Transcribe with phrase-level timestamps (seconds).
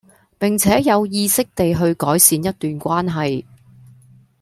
[0.39, 3.45] 並且有意識地去改善一段關係